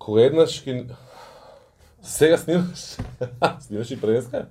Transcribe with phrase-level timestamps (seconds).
[0.00, 0.84] Кога еднаш ки...
[2.02, 2.96] Сега снимаш?
[3.60, 4.46] снимаш и пренеска?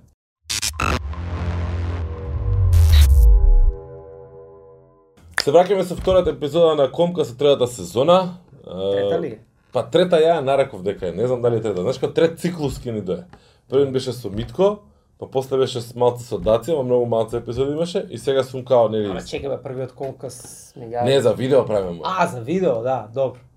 [5.42, 8.38] Се враќаме со втората епизода на Комка со третата сезона.
[8.62, 9.32] Трета ли?
[9.74, 11.82] Па трета ја нареков дека е, не знам дали е трета.
[11.82, 13.26] Знаеш кога трет циклус ке ни дое.
[13.66, 14.86] Првен беше со Митко,
[15.18, 18.62] па после беше с малце со Дација, ма многу малце епизоди имаше и сега сум
[18.64, 19.10] као нели.
[19.10, 21.04] Ама чекай бе, првиот конкас ми ја...
[21.04, 22.06] Не за видео правиме.
[22.06, 23.49] А, за видео, да, добро.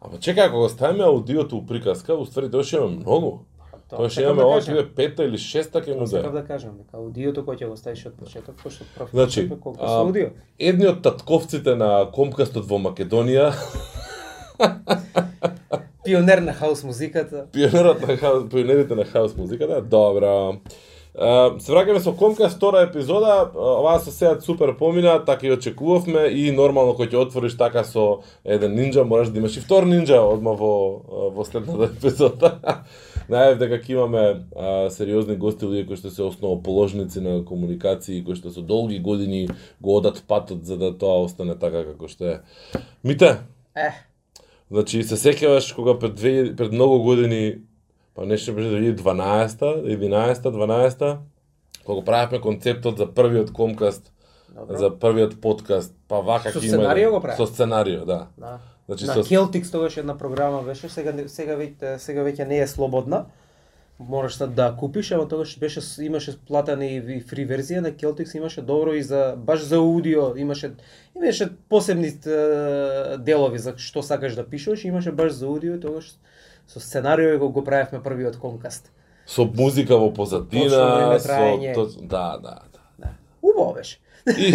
[0.00, 3.32] Ама чекај, ако го ставиме аудиото у приказка, уствари тоа ќе имаме многу.
[3.90, 6.40] Тоа ќе сакам имаме да ова ќе пета или шеста ќе му Сакам дое.
[6.40, 9.88] да кажам, дека аудиото кој ќе го ставиш од почеток, пошто прв Значи, колку а,
[9.88, 10.30] со аудио.
[10.58, 13.52] Едни од татковците на Комкастот во Македонија,
[16.04, 17.46] Пионер на хаус музиката.
[17.52, 20.56] пионерот на хаус, пионерите на хаус музиката, добро.
[21.10, 26.52] Се враќаме со Комкаст втора епизода, оваа со сеат супер помина, така и очекувавме и
[26.54, 30.54] нормално кој ќе отвориш така со еден нинџа, мораш да имаш и втор нинџа одма
[30.54, 32.84] во во следната епизода.
[33.30, 34.22] Најав дека ќе имаме
[34.54, 39.48] uh, сериозни гости, луѓе кои што се основоположници на комуникации, кои што со долги години
[39.82, 42.36] го одат патот за да тоа остане така како што е.
[43.02, 43.38] Мите,
[43.74, 43.90] Е,
[44.70, 47.58] Значи, се сеќаваш кога пред, две, пред многу години,
[48.14, 51.18] па нешто беше 2012-та, 11-та, 12-та,
[51.84, 54.12] кога правевме концептот за првиот комкаст,
[54.54, 54.76] добро.
[54.76, 57.36] за првиот подкаст, па вака Со сценарио го правев?
[57.36, 58.26] Со сценарио, да.
[58.38, 58.58] Да.
[58.86, 59.24] Значи, на со...
[59.24, 63.26] Celtics тогаш една програма беше, сега сега веќе сега веќе не е слободна.
[64.00, 68.62] Можеш да да купиш, ама тогаш беше имаше платена и фри верзија на Celtics имаше
[68.62, 70.72] добро и за баш за аудио, имаше
[71.14, 72.10] имаше посебни
[73.18, 76.16] делови за што сакаш да пишеш, имаше баш за аудио тогаш
[76.70, 78.92] со сценарио го го правевме првиот конкаст.
[79.26, 81.74] со музика во позадина, со...
[81.74, 81.86] То...
[82.02, 82.80] Да, да, да.
[82.98, 83.08] Да.
[83.42, 83.98] Убаво беше.
[84.38, 84.54] И,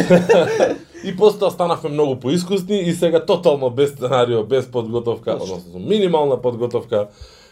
[1.09, 6.41] и после станавме многу поискусни и сега тотално без сценарио, без подготовка, односно со минимална
[6.41, 7.09] подготовка,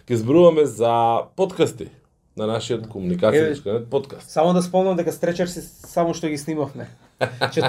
[0.08, 1.90] ќе зборуваме за подкасти
[2.38, 4.30] на нашиот комуникацијски подкаст.
[4.30, 6.88] Само да спомнам дека Стречер си само што ги снимавме.
[7.54, 7.66] Чет...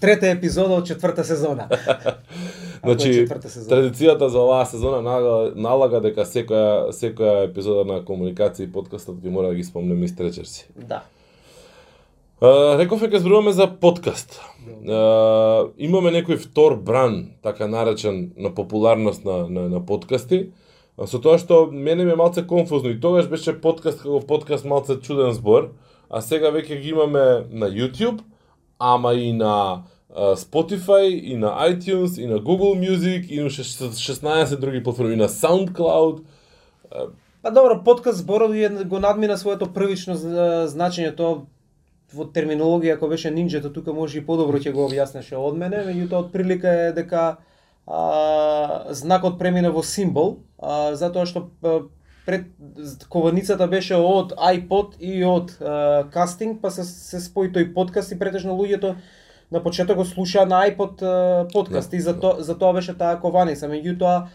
[0.00, 1.68] Трета епизода од четврта сезона.
[2.84, 3.68] Значи, сезона.
[3.68, 9.32] традицијата за оваа сезона налага, налага дека секоја секоја епизода на комуникација и подкастот ќе
[9.32, 10.66] мора да ги спомнеме и стречерси.
[10.76, 11.02] Да.
[12.40, 14.40] Uh, рековме ќе зборуваме за подкаст.
[14.64, 20.48] Uh, имаме некој втор бран, така наречен, на популарност на, на, на подкасти.
[21.06, 24.98] Со тоа што мене ми е малце конфузно и тогаш беше подкаст како подкаст малце
[25.00, 25.70] чуден збор,
[26.08, 28.20] а сега веќе ги имаме на YouTube,
[28.80, 29.82] ама и на
[30.16, 35.28] Spotify, и на iTunes, и на Google Music, и на 16 други платформи, и на
[35.28, 36.22] SoundCloud.
[37.42, 40.16] Па добро, подкаст зборот е, го надмина своето првично
[40.68, 41.46] значење, тоа
[42.12, 46.26] во терминологија ако беше нинџето тука може и подобро ќе го објаснеше од мене, меѓутоа
[46.26, 47.22] од прилика е дека
[47.86, 51.80] а, знакот премина во символ, а, затоа што а,
[52.30, 52.44] пред
[53.08, 55.50] кованицата беше од iPod и од
[56.14, 58.94] кастинг, па се, се спои тој подкаст и претежно луѓето
[59.50, 61.02] на почеток го слушаа на iPod
[61.52, 63.66] подкаст Да, и за, то, за тоа беше таа кованица.
[63.66, 64.30] Меѓутоа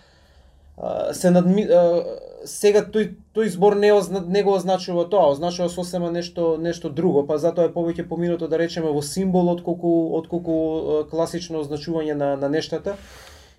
[1.16, 1.64] се надми,
[2.44, 7.24] сега тој тој збор не озна, не го означува тоа, означува сосема нешто нешто друго,
[7.24, 12.52] па затоа е повеќе поминато да речеме во символ отколку отколку класично означување на на
[12.52, 13.00] нештата.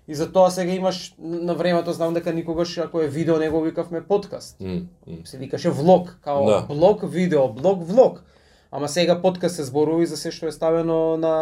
[0.07, 3.61] И за тоа сега имаш на времето знам дека никогаш ако е видео не го
[3.61, 4.59] викавме подкаст.
[4.61, 5.17] М, м.
[5.25, 6.65] Се викаше влог, као Да.
[6.69, 8.23] блог видео, блог влог.
[8.71, 11.35] Ама сега подкаст се зборува и за се што е ставено на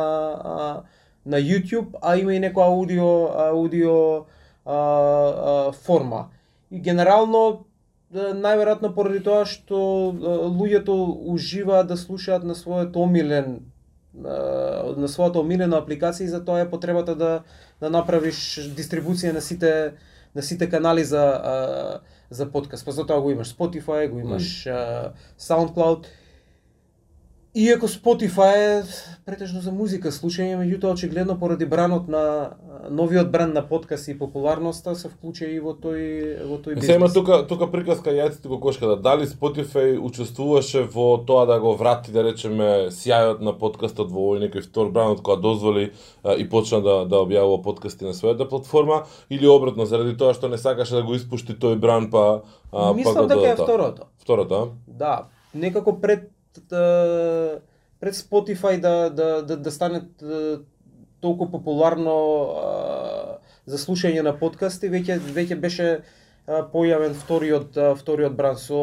[0.43, 0.81] а,
[1.25, 4.25] на YouTube, а има и некоја аудио аудио
[4.65, 6.29] а, а, форма.
[6.71, 7.65] И генерално
[8.13, 9.75] најверојатно поради тоа што
[10.53, 10.93] луѓето
[11.33, 13.59] уживаат да слушаат на својот омилен
[14.15, 17.43] на својата омилена апликација и затоа е потребата да
[17.79, 19.93] да направиш дистрибуција на сите
[20.35, 21.99] на сите канали за а,
[22.29, 22.85] за подкаст.
[22.85, 26.05] Па затоа го имаш Spotify, го имаш а, SoundCloud.
[27.57, 28.83] Иако Spotify е
[29.25, 32.57] претежно за музика слушање, меѓутоа очигледно поради бранот на
[32.91, 37.13] новиот бран на подкаст и популарноста се вклучи и во тој во тој бизнес.
[37.15, 38.97] тука тука приказка јајците го кошката.
[38.99, 44.43] Дали Spotify учествуваше во тоа да го врати да речеме сјајот на подкастот во овој
[44.43, 45.93] некој втор бран од која дозволи
[46.23, 50.51] а, и почна да да објавува подкасти на својата платформа или обратно заради тоа што
[50.51, 52.43] не сакаше да го испушти тој бран па
[52.75, 54.11] а, па Мислам го дека е второто.
[54.19, 54.67] Второто, а?
[54.87, 56.34] Да, некако пред
[57.99, 60.01] пред Spotify да да да, да стане
[61.21, 62.15] толку популарно
[63.65, 66.01] за слушање на подкасти, веќе веќе беше
[66.45, 68.77] појавен вториот вториот бран со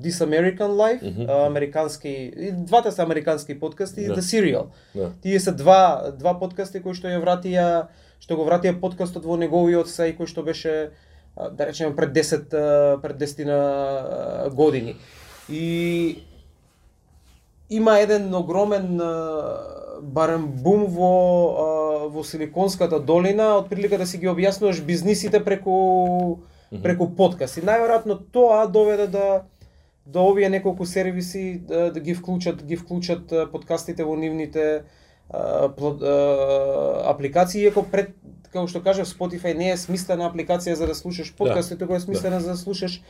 [0.00, 1.26] This American Life, Мгм.
[1.28, 4.14] а, американски и двата се американски подкасти и Да.
[4.14, 4.64] The Serial.
[4.94, 5.10] Да.
[5.22, 7.86] Тие се два два подкасти кои што ја вратија
[8.20, 10.90] што го вратија подкастот во неговиот сај кој што беше
[11.52, 14.96] да речеме пред 10 а, пред 10 на години.
[15.48, 16.24] И
[17.70, 19.00] има еден огромен
[20.02, 26.44] барем бум во во Силиконската долина, отприлика да си ги објаснуваш бизнисите преку
[26.82, 27.58] преку подкаст.
[27.58, 29.44] И најверојатно тоа доведе да
[30.06, 34.84] да овие неколку сервиси да, да ги вклучат ги вклучат подкастите во нивните
[35.30, 38.12] а, плод, а, апликации, иако пред
[38.54, 42.40] како што кажав Spotify не е смислена апликација за да слушаш подкасти, туку е смислена
[42.40, 43.00] за да слушаш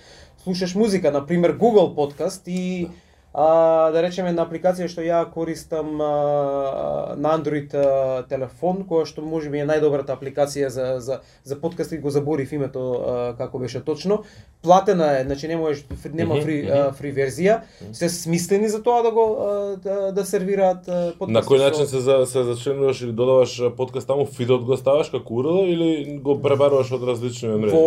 [0.45, 2.93] слушаш музика, на пример Google подкаст и да.
[3.37, 9.25] А, да речеме на апликација што ја користам а, на Android а, телефон, која што
[9.27, 13.83] може би е најдобрата апликација за за за подкасти, го заборив името а, како беше
[13.83, 14.23] точно.
[14.63, 15.83] Платена е, значи не можеш
[16.13, 17.57] нема фри а, фри верзија.
[17.93, 20.87] Се смислени за тоа да го а, да, да сервираат
[21.19, 21.35] подкасти.
[21.35, 25.43] На кој начин се за, се зачленуваш или додаваш подкаст таму, фидот го ставаш како
[25.43, 27.75] URL или го пребаруваш од различни мрежи?
[27.75, 27.83] Во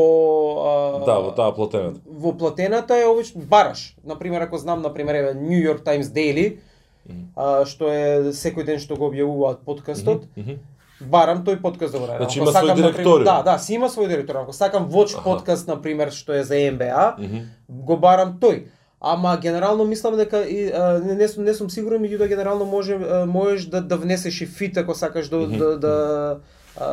[0.67, 2.03] а, Да, во таа платената.
[2.03, 3.95] Во платената е обично бараш.
[4.03, 6.57] На пример, ако знам на пример еве New York Times Daily,
[7.36, 10.57] а, што е секој ден што го објавуваат подкастот, Мгм.
[11.01, 12.06] барам тој подкаст да го.
[12.06, 13.24] Значи има свој директориум.
[13.24, 14.44] Да, да, си има свој директориум.
[14.44, 15.24] Ако сакам Watch Аха.
[15.24, 17.38] подкаст на пример што е за НБА, Мгм.
[17.69, 18.63] го барам тој.
[19.01, 22.98] Ама генерално мислам дека и а, не, не, сум, не сум сигурен, меѓутоа генерално може
[23.28, 26.38] можеш да да внесеш и фит ако сакаш да да, да
[26.80, 26.86] а,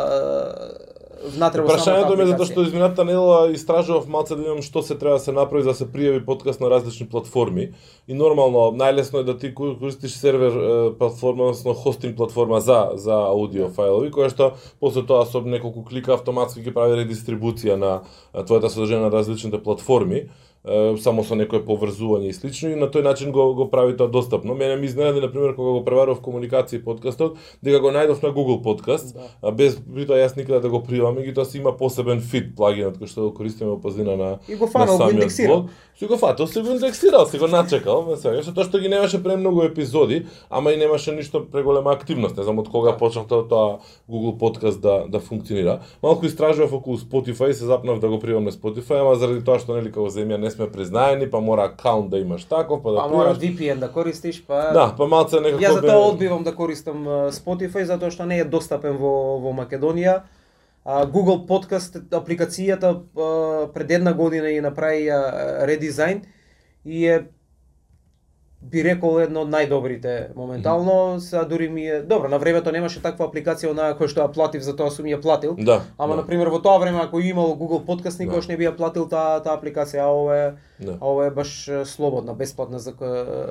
[1.34, 5.18] внатре во Прашањето ми е затоа што измината недела истражував малце да што се треба
[5.18, 7.72] да се направи за да се пријави подкаст на различни платформи.
[8.08, 10.52] И нормално најлесно е да ти ко- користиш сервер
[10.98, 16.14] платформа, односно хостинг платформа за за аудио фајлови, која што после тоа со неколку клика
[16.14, 18.02] автоматски ќе прави редистрибуција на
[18.34, 20.28] твојата содржина на различните платформи
[20.98, 24.54] само со некое поврзување и слично и на тој начин го го прави тоа достапно.
[24.54, 28.62] Мене ми изненади на пример кога го преварував комуникација подкастот, дека го најдов на Google
[28.64, 29.12] Podcast,
[29.42, 29.52] Да.
[29.52, 33.28] без притоа јас никаде да го привам, меѓутоа си има посебен фид плагинот кој што
[33.28, 35.68] го користиме во пазина на И го фанал, го индексирал.
[35.98, 39.22] Си го фатил, си го индексирал, си го начекал, ме свегаш, тоа што ги немаше
[39.22, 42.96] премногу епизоди, ама и немаше ништо преголема активност, не знам од кога Да.
[42.96, 43.78] почнав тоа, тоа
[44.10, 45.80] Google Podcast да да функционира.
[46.02, 49.76] Малку истражував околу Spotify, се запнав да го привам на Spotify, ама заради тоа што
[49.76, 53.08] нели како земја не сме признаени, па мора акаунт да имаш таков, па да Па
[53.08, 53.34] мора.
[53.34, 57.04] VPN да користиш, па Да, па малце некако Јас за бе- тоа одбивам да користам
[57.30, 60.22] Spotify затоа што не е достапен во во Македонија.
[60.86, 62.94] А, Google Podcast апликацијата
[63.72, 65.08] пред една година ја направи
[65.64, 66.20] редизајн
[66.84, 67.24] и е
[68.70, 73.28] би рекол едно од најдобрите моментално, сега дури ми е добро, на времето немаше таква
[73.28, 75.54] апликација онаа која што ја платив, затоа сум ја платил.
[75.58, 75.82] Да.
[75.98, 78.52] Ама да, на пример во тоа време ако имало Google Podcast никогаш Да.
[78.52, 80.98] не би ја платил таа таа апликација, а ова е да.
[81.00, 82.94] а ова е баш слободна, бесплатна за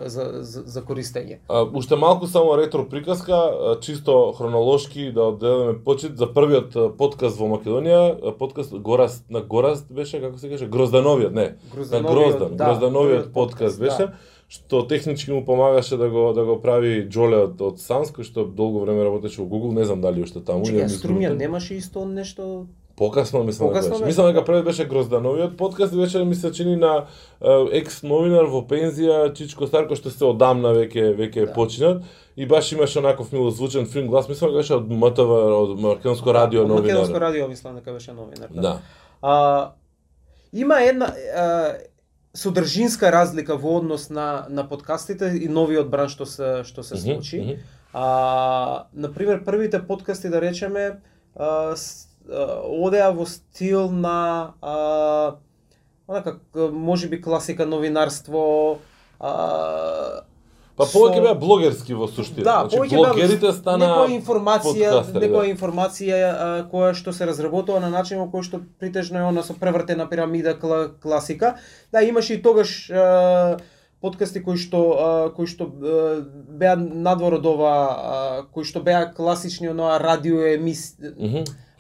[0.05, 1.39] за за, за користење.
[1.49, 7.47] А, уште малку само ретро приказка, чисто хронолошки да одделиме почит за првиот подкаст во
[7.47, 11.43] Македонија, подкаст Гораст на Гораст беше како се каже Гроздановиот, не.
[11.43, 14.13] На Гроздановиот, Гроздан, да, Гроздановиот подкаст подкаст, беше да.
[14.53, 18.45] Што технички му помагаше да го да го прави Джоле од, од Санс, кој што
[18.45, 21.37] долго време работеше во Google, не знам дали уште таму или Чекај, е Струмја мислам,
[21.37, 22.65] немаше исто нешто
[22.95, 23.99] Покасно мислам дека Покасно беше.
[23.99, 24.45] беше, Мислам дека да.
[24.45, 27.05] првиот беше Гроздановиот подкаст и беше ми се чини на
[27.71, 31.53] екс новинар во пензија Чичко Старко што се одамна веќе веќе Да.
[31.53, 32.03] починат
[32.37, 36.61] и баш имаше онаков милозвучен филм глас, мислам дека беше од МТВ, од Македонско радио
[36.61, 37.21] Од Македонско новинар.
[37.21, 38.49] радио мислам дека беше новинар.
[38.51, 38.79] Да.
[39.21, 39.71] А,
[40.53, 41.73] има една а,
[42.33, 47.39] содржинска разлика во однос на на подкастите и новиот бран што се што се случи.
[47.39, 47.59] мгм.
[47.93, 51.01] А, на пример првите подкасти да речеме
[51.35, 55.37] а, с, а, одеа во стил на а,
[56.07, 58.79] онака можеби класика новинарство
[59.19, 60.25] а,
[60.73, 62.45] Па повеќе беа блогерски во суштина.
[62.47, 65.51] Да, значи повеќе беа блогерите стана некоја информација, подкастери, некоја да.
[65.51, 69.53] информација а, која што се разработува на начин во кој што притежно е она со
[69.53, 71.55] превртена пирамида кла, класика.
[71.93, 73.59] Да, имаше и тогаш а,
[74.03, 77.73] подкасти кои што кои што беа надвор од ова
[78.51, 80.91] кои што беа класични оноа радио емис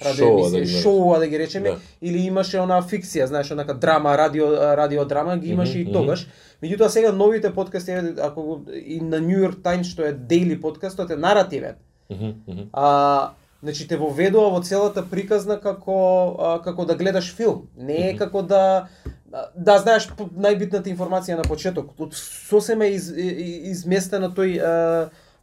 [0.03, 1.77] радио да емисија, ги шоуа да ги речеме, Да.
[2.01, 4.49] или имаше онаа фикција, знаеш, онака драма, радио
[4.79, 6.27] радио драма ги имаше Мгм, и тогаш.
[6.63, 11.15] Меѓутоа сега новите подкасти ако и на New York Times што е daily подкастот е
[11.15, 11.75] наративен.
[12.09, 12.63] Мгм, мгм.
[12.73, 13.31] А
[13.63, 15.95] значи те воведува во целата приказна како
[16.35, 17.69] а, како да гледаш филм.
[17.77, 18.89] Не е како да
[19.55, 21.95] да знаеш најбитната информација на почеток.
[22.13, 23.07] Сосема е из,
[23.73, 24.73] изместена тој а,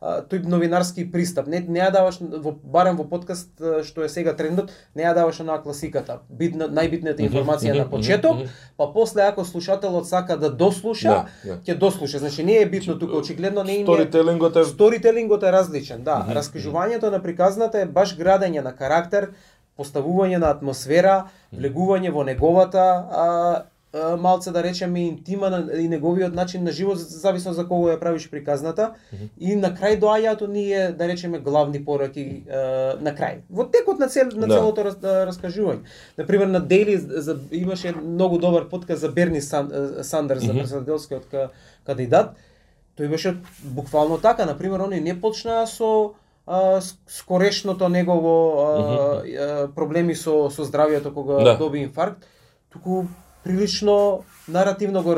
[0.00, 1.46] тој новинарски пристап.
[1.46, 3.50] Не не ја даваш во барем во подкаст
[3.84, 6.20] што е сега трендот, не ја даваш онаа класиката.
[6.28, 11.58] Битна најбитната информација на почеток, па после ако слушателот сака да дослуша, Да, да.
[11.66, 12.18] ќе дослуша.
[12.18, 16.24] Значи не е битно тука очигледно не им е Сторителингот е Сторителингот е различен, да.
[16.28, 19.32] Раскажувањето на приказната е баш градење на карактер,
[19.78, 23.62] поставување на атмосфера, влегување во неговата а,
[24.18, 28.30] малце да речеме интима на, и неговиот начин на живот зависно за кого ја правиш
[28.30, 28.94] приказната
[29.38, 32.54] и на крај доаѓаат оние да речеме главни пораки а,
[33.00, 33.42] на крај.
[33.50, 34.54] Во текот на цел на Да.
[34.54, 35.82] целото раз, раскажување.
[36.18, 39.70] На пример на Дейли за имаше многу добар подкаст за Берни Сан,
[40.02, 40.58] Сандерс за Мгм.
[40.58, 41.48] председателскиот ка,
[41.86, 42.36] кандидат.
[42.98, 46.12] Тој беше буквално така, на пример они не почнаа со
[46.46, 51.56] а, скорешното негово а, а, проблеми со со здравјето кога Да.
[51.56, 52.26] доби инфаркт,
[52.70, 53.04] туку
[53.44, 55.14] прилично наративно го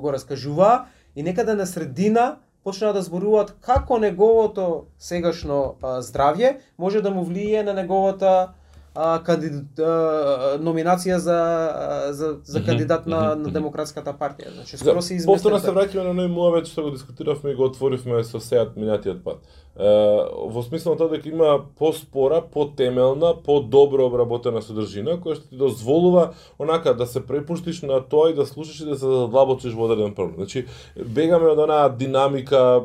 [0.00, 0.86] го раскажуваа
[1.16, 7.24] и некаде на средина почнаа да зборуваат како неговото сегашно а, здравје може да му
[7.24, 8.52] влие на неговата
[8.94, 14.54] а, кандидат, а, номинација за а, за за кандидат на, на демократската партија.
[14.54, 18.22] Значи скоро се Повторно се враќаме на оној муавет што го дискутиравме и го отворивме
[18.24, 19.42] со сеат минатиот пат.
[19.74, 26.92] Во смислот тоа дека има поспора, потемелна, подобро обработена содржина која што ти дозволува онака
[26.92, 30.44] да се препуштиш на тоа и да слушаш и да се задлабочиш во одреден проблем.
[30.44, 32.82] Значи бегаме од онаа динамика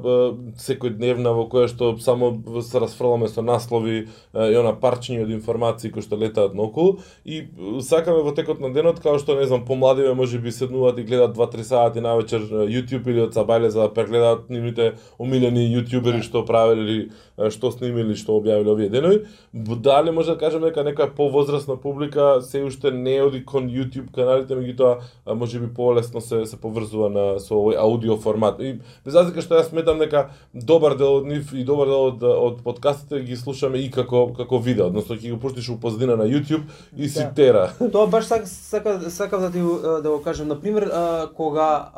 [0.63, 2.31] секојдневна во која што само
[2.63, 7.43] се расфрламе со наслови и она парчиња од информации кои што летаат наоколу и
[7.83, 11.67] сакаме во текот на денот као што не знам помладиве можеби седнуваат и гледаат 2-3
[11.67, 17.49] сати навечер YouTube или од Сабајле за да прегледаат нивните омилени јутјубери што правеле или
[17.49, 19.25] што снимиле, што објавиле овие денови.
[19.53, 24.55] Дали може да кажеме дека некоја повозрасна публика се уште не оди кон YouTube каналите,
[24.55, 28.59] меѓутоа а, можеби полесно се се поврзува на со овој аудио формат.
[28.61, 32.23] И без разлика што јас сметам дека добар дел од нив и добар дел од,
[32.23, 36.25] од подкастите ги слушаме и како како видео, односно ќе го пуштиш у позадина на
[36.25, 36.63] YouTube
[36.97, 37.33] и си Да.
[37.33, 37.71] тера.
[37.91, 39.59] Тоа баш сак, сака, сакав да ти
[40.03, 40.47] да го кажам.
[40.47, 41.89] Например, а, кога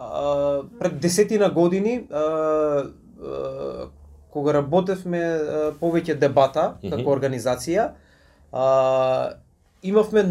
[0.79, 2.03] пред десетина години
[4.31, 5.21] кога работевме
[5.81, 7.91] повеќе дебата како организација,
[8.51, 8.65] а,
[9.83, 10.23] имавме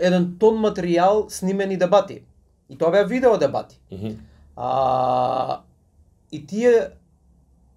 [0.00, 2.22] еден тон материјал снимени дебати.
[2.68, 3.78] И тоа беа видео дебати.
[4.56, 5.60] А,
[6.32, 6.90] и тие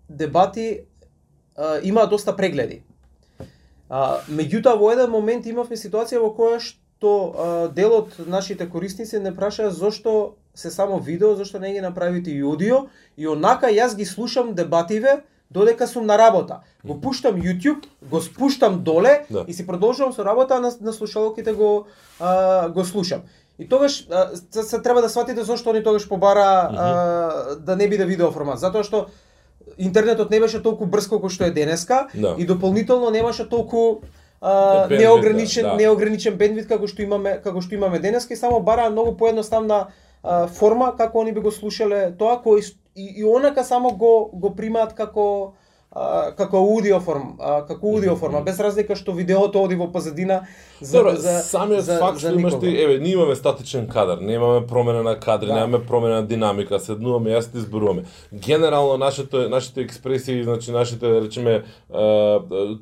[0.09, 0.81] дебати
[1.57, 2.83] а, имаа доста прегледи.
[3.89, 9.19] А, меѓутоа во еден момент имавме ситуација во која што а, дел од нашите корисници
[9.19, 13.95] не прашаа зошто се само видео, зошто не ги направите и аудио и онака јас
[13.95, 16.59] ги слушам дебативе додека сум на работа.
[16.85, 19.45] Го пуштам YouTube, го спуштам доле Да.
[19.47, 21.85] и си продолжувам со работа, а на, на слушалките го
[22.19, 23.21] а, го слушам.
[23.59, 27.87] И тогаш а, се, се треба да сватите зошто они тогаш побара а, да не
[27.89, 29.07] биде видео формат, затоа што
[29.77, 32.35] интернетот не беше толку брз колку што е денеска Да.
[32.37, 34.01] и дополнително немаше толку
[34.41, 35.75] а, Бендвит, неограничен да, да.
[35.75, 39.87] неограничен бендвит како што имаме како што имаме денеска и само бараа многу поедноставна
[40.23, 42.61] а, форма како они би го слушале тоа кој
[42.97, 45.53] и, и онака само го го примаат како
[45.91, 50.41] а, како аудио форм, а, како аудио форма, без разлика што видеото оди во позадина
[50.81, 54.65] за Добро, за самиот за, факт што имаш ти, еве, ние имаме статичен кадар, немаме
[54.67, 55.53] промена на кадри, Да.
[55.53, 58.03] немаме промена на динамика, седнуваме, јас ти зборуваме.
[58.33, 61.63] Генерално нашите нашите експресии, значи нашите да речеме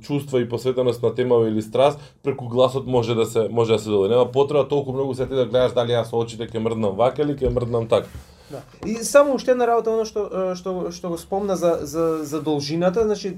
[0.02, 3.90] чувства и посветеност на тема или страст преку гласот може да се може да се
[3.90, 4.10] доди.
[4.10, 7.22] Нема потреба толку многу се ти да гледаш дали јас со очите ќе мрднам вака
[7.22, 8.08] или ќе мрднам така.
[8.56, 8.90] Да.
[8.90, 13.04] И само уште една работа, оно што што што го спомна за за за должината,
[13.04, 13.38] значи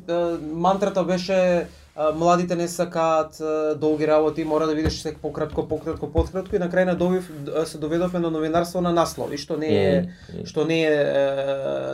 [0.53, 1.67] мантрата беше
[2.15, 3.41] младите не сакаат
[3.79, 7.31] долги работи, мора да видиш сек пократко, пократко, пократко и на крај на добив
[7.65, 9.93] се доведовме на новинарство на наслови, што не е
[10.45, 10.95] што не е,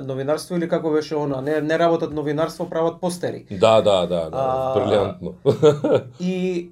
[0.03, 3.45] новинарство или како беше она, не не работат новинарство, прават постери.
[3.51, 4.43] Да, да, да, да,
[4.75, 6.03] брилјантно.
[6.19, 6.69] И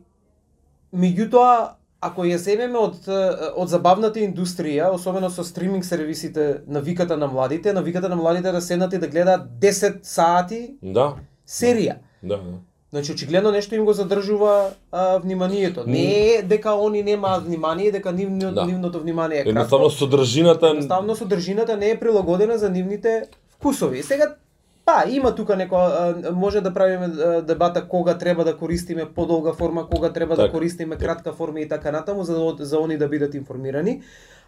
[0.92, 2.96] меѓутоа ако ја земеме од
[3.56, 8.52] од забавната индустрија, особено со стриминг сервисите на виката на младите, на виката на младите
[8.52, 11.14] да седнат и да гледаат 10 сати да,
[11.48, 11.96] серија.
[12.24, 12.58] да, да.
[12.92, 15.84] Значи очигледно нешто им го задржува а, вниманието.
[15.88, 18.66] Не е дека они немаат внимание, дека нивно, Да.
[18.66, 19.50] нивното внимание е кратко.
[19.50, 24.04] Едноставно содржината Едноставно содржината не е прилагодена за нивните вкусови.
[24.04, 24.36] Сега
[24.86, 27.08] па има тука неко а, може да правиме
[27.42, 30.52] дебата кога треба да користиме подолга форма, кога треба да Така.
[30.52, 34.02] користиме кратка форма и така натаму за да- за они да бидат информирани.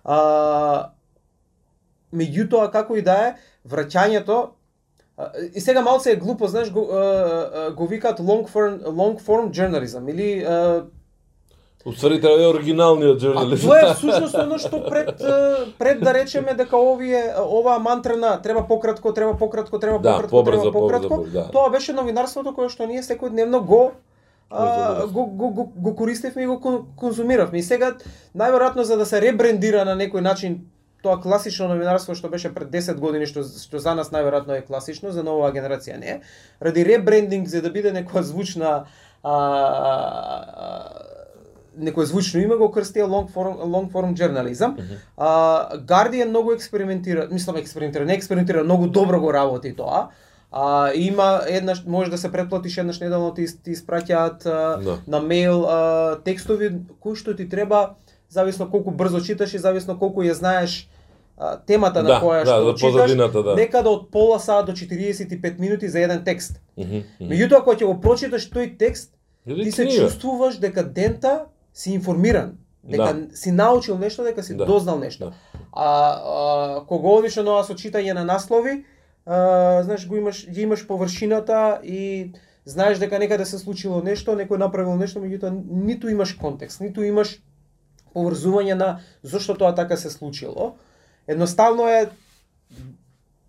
[0.06, 0.90] А
[2.14, 3.36] меѓутоа како и да е,
[3.68, 4.48] враќањето
[5.54, 6.82] и сега малце е глупо, знаеш, го,
[7.76, 10.46] го викаат long form, long form journalism или
[11.86, 13.64] Уствари треба е оригиналниот А журналист.
[13.64, 15.20] тоа е всушност оно што пред
[15.78, 20.30] пред да речеме дека овие оваа мантра на треба пократко, треба пократко, треба Да, пократко,
[20.32, 21.48] побрзо, треба пократко, побрзо, да.
[21.52, 23.92] тоа беше новинарството кое што ние секојдневно го
[24.50, 27.58] а, го, го, го, го користевме и го кон- конзумиравме.
[27.60, 27.98] И сега
[28.38, 30.62] најверојатно за да се ребрендира на некој начин
[31.04, 35.12] тоа класично новинарство што беше пред 10 години што што за нас најверојатно е класично,
[35.12, 36.22] за новаа генерација не е.
[36.62, 38.86] Ради ребрендинг за да биде некоја звучна
[39.24, 41.13] а, а,
[41.80, 44.78] некој звучно име го крстија long form long form journalism.
[45.18, 50.10] А Guardian многу експериментира, мислам експериментира, не експериментира, многу добро го работи тоа.
[50.52, 54.98] А, има еднаш може да се претплатиш еднаш неделно ти, ти испраќаат а, Да.
[55.08, 57.96] на мејл а, текстови кои што ти треба
[58.30, 60.90] зависно колку брзо читаш и зависно колку ја знаеш
[61.38, 63.34] а, темата на Да, која да, што за читаш.
[63.34, 63.56] да.
[63.56, 66.62] Некаде од пола саат до 45 минути за еден текст.
[66.78, 69.10] Меѓутоа кога ќе го прочиташ тој текст,
[69.46, 74.66] ти се чувствуваш дека дента си информиран, дека си научил нешто, дека си Да.
[74.66, 75.26] дознал нешто.
[75.26, 75.34] Да.
[75.72, 78.86] А, а кога одиш на со читање на наслови,
[79.26, 82.32] а, знаеш го имаш ги имаш површината и
[82.66, 87.40] знаеш дека некаде се случило нешто, некој направил нешто, меѓутоа ниту имаш контекст, ниту имаш
[88.16, 90.76] поврзување на зошто тоа така се случило.
[91.28, 92.10] Едноставно е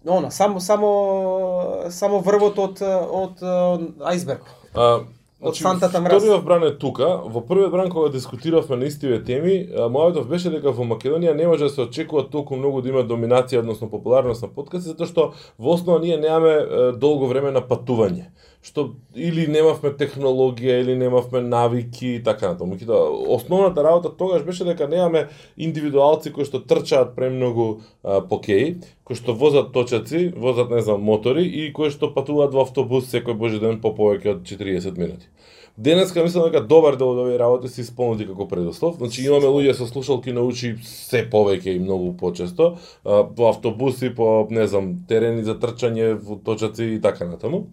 [0.06, 4.44] она само само само врвот од од, од ајсберг.
[4.74, 5.04] А,
[5.44, 6.22] значи, Сантата мраз.
[6.22, 7.08] Вториот бран е тука.
[7.24, 11.68] Во првиот бран кога дискутиравме на истиве теми, мојот беше дека во Македонија не може
[11.68, 15.76] да се очекува толку многу да има доминација, односно популарност на подкасти, затоа што во
[15.78, 18.32] основа ние немаме долго време на патување
[18.64, 22.72] што или немавме технологија или немавме навики и така натаму.
[22.72, 27.66] Меѓутоа, основната работа тогаш беше дека немаме индивидуалци кои што трчаат премногу
[28.00, 32.56] а, по кеј, кои што возат точаци, возат не знам мотори и кои што патуваат
[32.56, 35.28] во автобус секој божи ден по повеќе од 40 минути.
[35.76, 38.94] Денеска мислам дека добар дел од овие работи се исполнети како предослов.
[39.00, 44.68] Значи имаме луѓе со слушалки научи се повеќе и многу почесто, по автобуси, по не
[44.70, 47.64] знам, терени за трчање, во точаци и така натаму.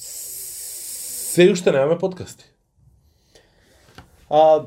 [0.00, 2.48] Се уште немаме подкасти.
[4.30, 4.64] А,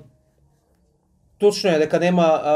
[1.42, 2.56] точно е дека нема а,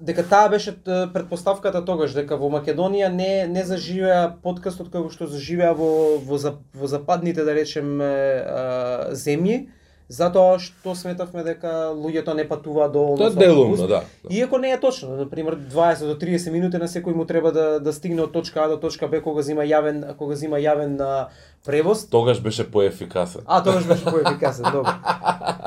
[0.00, 5.72] дека таа беше предпоставката тогаш дека во Македонија не не заживеа подкастот како што заживеа
[5.74, 6.38] во во,
[6.74, 8.12] во западните да речеме
[8.44, 9.68] а, земји
[10.08, 13.88] затоа што сметавме дека луѓето не патуваат доволно Тоа делумно, автобус.
[13.88, 14.02] да.
[14.30, 17.80] Иако не е точно, на пример 20 до 30 минути на секој му треба да
[17.80, 21.28] да стигне од точка А до точка Б кога зима јавен кога зима јавен а,
[21.66, 22.08] превоз.
[22.08, 23.42] Тогаш беше поефикасен.
[23.46, 24.88] А, тогаш беше поефикасен, добро.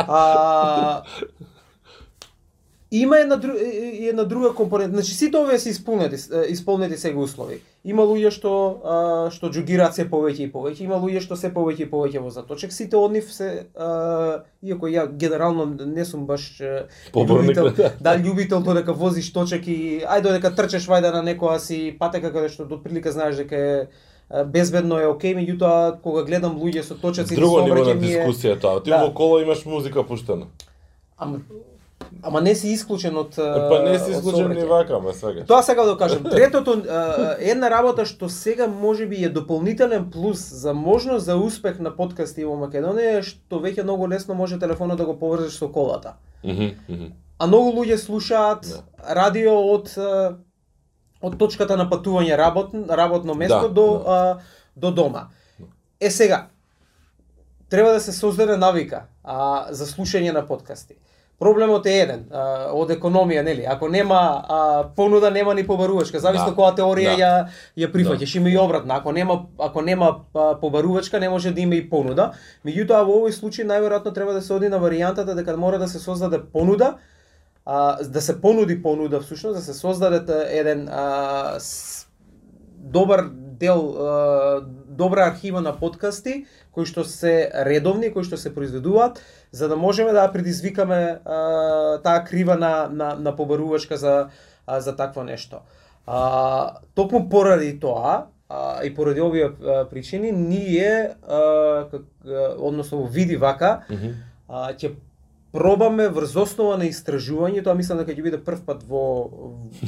[0.08, 1.04] А,
[2.92, 3.52] има една, дру,
[3.94, 4.96] и една друга компонента.
[4.96, 7.62] Значи сите овие се исполнети, е, исполнети сега услови.
[7.86, 8.52] Има луѓе што
[8.84, 8.96] а,
[9.32, 12.74] што џугираат се повеќе и повеќе, има луѓе што се повеќе и повеќе во заточек.
[12.76, 17.94] Сите од нив се а, иако ја генерално не сум баш е, љубител, да.
[18.00, 22.50] да љубител додека возиш точек и ајде додека трчаш вајда на некоја си патека каде
[22.52, 23.88] што до прилика знаеш дека е
[24.32, 28.12] е, безбедно е окей, меѓутоа кога гледам луѓе со точаци Друго ниво на сообраќај ми
[28.12, 28.84] е- дискусија тоа.
[28.84, 29.04] Ти Да.
[29.06, 30.48] во коло имаш музика пуштена.
[31.18, 31.40] Ама,
[32.22, 35.48] ама не си исклучен од Па не си исклучен ни вака, ме сваќаш.
[35.48, 36.24] Тоа сега да кажам.
[36.24, 36.78] Третото
[37.40, 42.56] една работа што сега можеби е дополнителен плюс за можност за успех на подкасти во
[42.60, 46.16] Македонија е што веќе многу лесно може телефонот да го поврзеш со колата.
[47.40, 49.16] А многу луѓе слушаат Да.
[49.16, 49.98] радио од
[51.22, 54.12] од точката на патување работ, работно место Да, до да.
[54.12, 54.40] а,
[54.76, 55.28] до дома.
[56.00, 56.48] Е сега
[57.70, 60.96] треба да се создаде навика а, за слушање на подкасти.
[61.42, 62.42] Проблемот е еден, а,
[62.78, 63.64] од економија, нели?
[63.66, 64.58] Ако нема а,
[64.96, 66.20] понуда, нема ни побарувачка.
[66.22, 67.22] Зависно Да, која теорија да.
[67.24, 67.32] ја
[67.82, 68.36] ја прифаќаш.
[68.38, 68.94] Има и обратно.
[68.94, 72.32] Ако нема ако нема а, побарувачка, не може да има и понуда.
[72.62, 76.00] Меѓутоа во овој случај најверојатно треба да се оди на варијантата дека мора да се
[76.00, 76.94] создаде понуда,
[77.66, 82.06] а, да се понуди понуда всушност, да се создаде еден а, с,
[82.78, 89.20] добар дел, а, добра архива на подкасти кои што се редовни, кои што се произведуваат,
[89.52, 94.30] за да можеме да предизвикаме а, таа крива на, на, на побарувачка за,
[94.66, 95.62] а, за такво нешто.
[96.08, 103.06] А, токму поради тоа, а, и поради овие а, причини, ние, а, как, а, односно
[103.06, 103.84] види вака,
[104.48, 104.96] а, ќе
[105.52, 109.04] пробаме врз основа на истражување, тоа мислам дека ќе биде прв пат во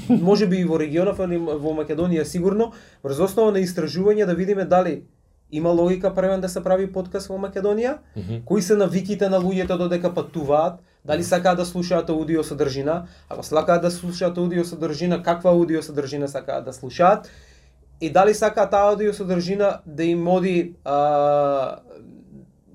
[0.10, 5.06] можеби и во регионов или во Македонија сигурно, врз основа на истражување да видиме дали
[5.54, 8.42] има логика првен да се прави подкаст во Македонија, Мгм.
[8.46, 13.82] кои се навиките на луѓето додека патуваат, дали сакаат да слушаат аудио содржина, ако сакаат
[13.82, 17.30] да слушаат аудио содржина, каква аудио содржина сакаат да слушаат,
[18.02, 21.80] и дали сакаат таа аудио содржина да им оди а,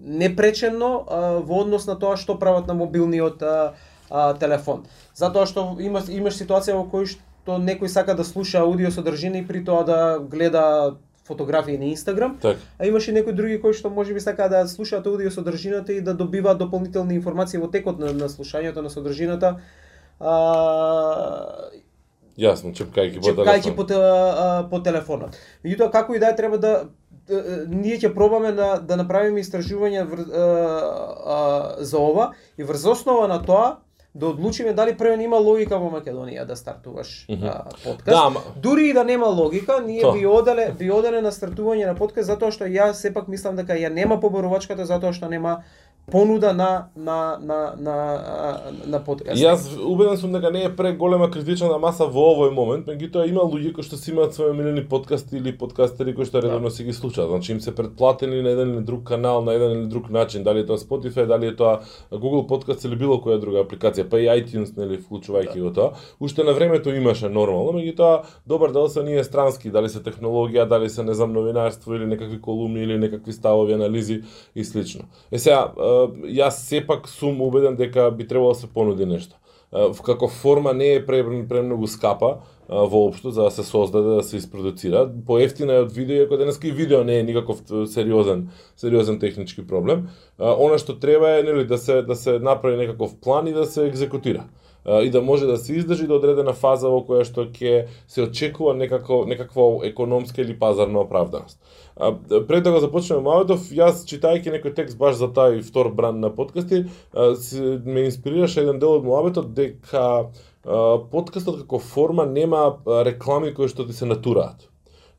[0.00, 3.72] непречено а, во однос на тоа што прават на мобилниот а,
[4.10, 4.86] а, телефон.
[5.14, 9.46] Затоа што има, имаш ситуација во кој што некој сака да слуша аудио содржина и
[9.46, 10.96] при тоа да гледа
[11.28, 12.38] фотографии на Инстаграм,
[12.78, 16.58] а имаше некои други кои што можеби сакаат да слушаат аудио содржината и да добиваат
[16.58, 19.60] дополнителни информации во текот на, на слушањето на содржината.
[20.20, 20.32] А,
[22.38, 23.76] Јасно, чепкајќи по телефон.
[23.76, 25.36] по, те- а, по телефонот.
[25.64, 26.88] Меѓутоа како и да е треба да
[27.68, 33.28] ние ќе пробаме да, да направиме истражување вр, е, е, за ова и врз основа
[33.28, 33.78] на тоа
[34.18, 37.44] да одлучиме дали прво има логика во Македонија да стартуваш Мгм.
[37.44, 38.04] а, подкаст.
[38.06, 40.12] Да, ама- Дури и да нема логика, ние Тоа.
[40.12, 43.88] би оделе би оделе на стартување на подкаст затоа што ја сепак мислам дека ја
[43.90, 45.62] нема поборувачката затоа што нема
[46.10, 47.94] понуда на на на на
[48.86, 49.40] на подкаст.
[49.40, 53.72] Јас убеден сум дека не е преголема критична маса во овој момент, меѓутоа има луѓе
[53.76, 57.28] кои што си имаат своји омилени подкасти или подкастери кои што редовно си ги слушаат.
[57.28, 60.60] Значи им се претплатени на еден или друг канал, на еден или друг начин, дали
[60.60, 61.80] е тоа Spotify, дали е тоа
[62.12, 65.92] Google Podcast или било која друга апликација, па и iTunes, нели, вклучувајќи го тоа.
[66.20, 70.88] Уште на времето имаше нормално, меѓутоа добар дел се ние странски, дали се технологија, дали
[70.88, 74.22] се не знам новинарство или некакви колумни или некакви ставови, анализи
[74.54, 75.04] и слично.
[75.32, 75.68] Е сега,
[76.24, 79.36] јас сепак сум убеден дека би требало да се понуди нешто.
[79.72, 82.36] В- Како форма не е пре, премногу скапа
[82.68, 85.10] воопшто за да се создаде, да се испродуцира.
[85.26, 90.08] Поевтина е од видео, иако денеска и видео не е никаков сериозен сериозен технички проблем.
[90.40, 93.66] Е, Она што треба е нели да се да се направи некаков план и да
[93.66, 94.44] се екзекутира
[95.02, 98.72] и да може да се издржи до одредена фаза во која што ќе се очекува
[98.74, 101.60] некако некаква економска или пазарна оправданост.
[102.48, 106.30] Пред да го започнеме Маведов, јас читајќи некој текст баш за тај втор бран на
[106.34, 106.86] подкасти,
[107.84, 110.30] ме инспирираше еден дел од Муабетот дека
[110.64, 114.68] подкастот како форма нема реклами кои што ти се натураат.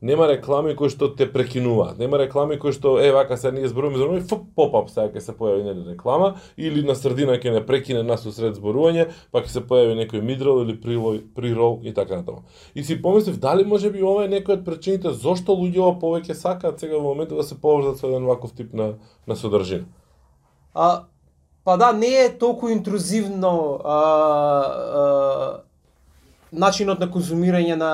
[0.00, 1.98] Нема реклами кои што те прекинуваат.
[2.00, 5.34] Нема реклами кои што е вака сега ние зборуваме зборуваме фуп поп-ап сега ќе се
[5.36, 9.60] појави нели реклама или на средина ќе не прекине нас усред зборување, па ќе се
[9.60, 12.46] појави некој мидрол или прилој, прирол и така натаму.
[12.74, 16.80] И си помислив дали може би ова е некој од причините зошто луѓето повеќе сакаат
[16.80, 18.94] сега во моментот да се поврзат со еден ваков тип на
[19.26, 19.84] на содржина.
[20.74, 21.04] А,
[21.64, 24.00] па да, не е толку интрузивно а,
[24.96, 25.62] а,
[26.52, 27.90] начинот на конзумирање на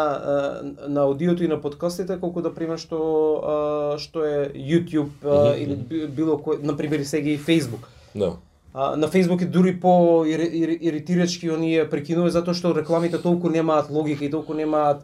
[0.88, 6.06] на аудиото и на подкастите колку да пример што што е YouTube а, Мгм, или
[6.08, 7.84] било кој на пример сега и Facebook.
[8.14, 8.32] Да.
[8.74, 9.88] А, на Facebook е дури по
[10.24, 15.00] ири- ири- иритирачки оние прекинува затоа што рекламите толку немаат логика и толку немаат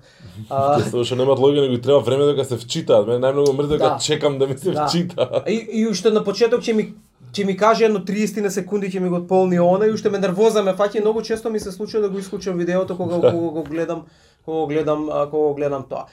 [0.50, 3.06] а, што немаат логика, него треба време да се вчитаат.
[3.06, 3.98] Мене најмногу мрзи дека Да.
[3.98, 4.86] чекам да ми се Да.
[4.86, 5.42] вчита.
[5.48, 6.94] И, и уште на почеток ќе ми
[7.32, 10.18] ќе ми каже едно 30 на секунди ќе ми го отполни она и уште ме
[10.18, 13.64] нервоза ме фаќа многу често ми се случува да го исклучам видеото кога кога го
[13.64, 14.04] гледам
[14.44, 16.06] кога го гледам кога го гледам тоа.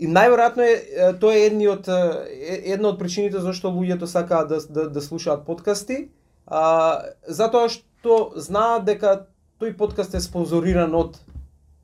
[0.00, 4.88] И најверојатно е тоа е едни од една од причините зашто луѓето сакаат да, да
[4.88, 6.08] да слушаат подкасти,
[6.46, 9.26] а затоа што знаат дека
[9.60, 11.20] тој подкаст е спонзориран од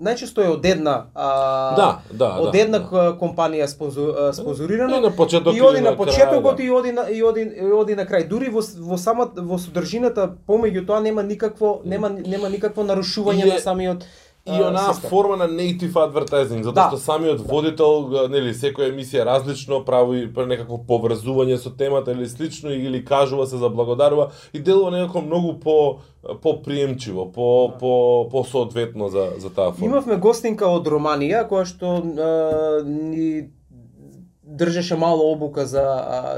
[0.00, 1.28] најчесто е од една а,
[1.76, 3.16] Да, да, од да, една да.
[3.20, 6.62] компанија спонзор, а, спонзорирано И на почеток и оди на почетокот да.
[6.62, 8.28] и оди на и оди и оди на крај.
[8.28, 13.52] Дури во во самата во содржината помеѓу тоа нема никакво нема нема никакво нарушување е-
[13.54, 14.04] на самиот
[14.46, 15.10] И а, онаа систем.
[15.10, 16.88] форма на native advertising, затоа Да.
[16.88, 22.70] што самиот водител, нели, секоја емисија различно прави пр- некакво поврзување со темата или слично
[22.70, 25.98] или кажува се заблагодарува и делува некако многу по
[26.42, 29.86] поприемчиво, по по по соодветно за за таа форма.
[29.86, 33.48] Имавме гостинка од Романија која што а, ни
[34.46, 35.84] држеше мало обука за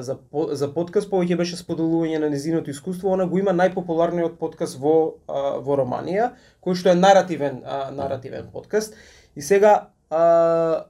[0.01, 0.17] за
[0.53, 3.13] за подкаст, повеќе беше споделување на незиното искуство.
[3.13, 6.33] Она го има најпопуларниот подкаст во во Романија,
[6.65, 8.97] кој што е наративен наративен подкаст.
[9.37, 10.87] И сега а,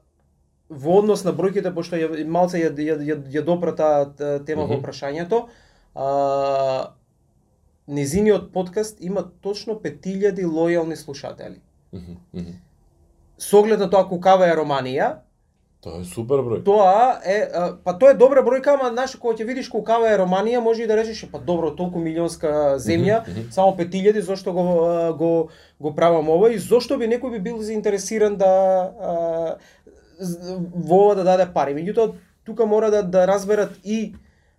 [0.69, 4.69] во однос на бројките пошто ја малце ја ја, ја, ја допра таа таа тема
[4.71, 5.49] во прашањето,
[5.95, 6.95] а,
[7.89, 11.61] незиниот подкаст има точно 5000 лојални слушатели
[11.93, 12.53] Мгм, мгм.
[13.39, 15.15] со оглед на тоа кукава е Романија,
[15.81, 16.65] Тоа е супер број.
[16.67, 20.19] тоа е, а, па тоа е добра бројка, ама знаеш кога ќе видиш кукава е
[20.19, 23.51] Романија, може и да речеш па добро, толку милионска земја, Мгм, мгм.
[23.55, 24.65] само 5000, зошто го
[25.19, 25.49] го
[25.81, 28.51] го правам ова и зошто би некој би бил заинтересиран да
[29.01, 29.57] а,
[30.75, 31.75] во ова да даде пари.
[31.79, 32.13] Меѓутоа
[32.45, 34.15] тука мора да да разберат и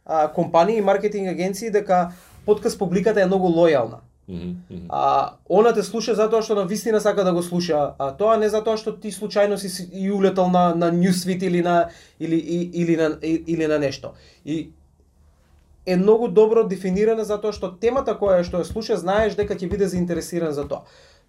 [0.06, 2.12] а, компании и маркетинг агенции дека
[2.46, 4.00] подкаст публиката е многу лојална.
[4.30, 4.86] Mm -hmm.
[4.90, 8.50] А она те слуша затоа што на вистина сака да го слуша, а тоа не
[8.50, 11.90] затоа што ти случајно си си- и улетал на на Newsfeed или на
[12.20, 14.14] или и, или на и- или на нешто.
[14.46, 14.70] И
[15.86, 19.88] е многу добро дефинирана затоа што темата која што ја слуша знаеш дека ќе биде
[19.88, 20.82] заинтересиран за тоа.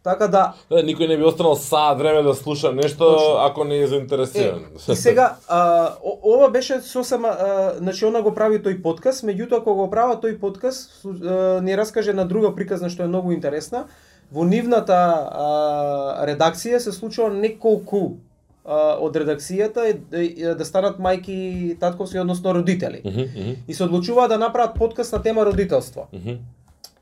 [0.02, 3.36] Така да никој не би останал саат време да слуша нешто Точно.
[3.38, 4.64] ако не е заинтересиран.
[4.88, 9.24] Е, и сега, а, о- ова беше сосема, а, значи она го прави тој подкаст,
[9.24, 13.32] меѓутоа кога го права тој подкаст, а, ни раскаже на друга приказна што е многу
[13.32, 13.84] интересна.
[14.32, 18.16] Во нивната а, редакција се случува неколку
[18.64, 23.02] а, од редакцијата е, е, е, да станат мајки и татковски, односно родители.
[23.04, 26.06] Мгм, мгм, И се одлучуваат да направат подкаст на тема родителство.
[26.12, 26.38] мгм.